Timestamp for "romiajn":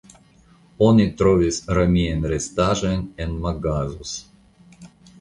1.79-2.27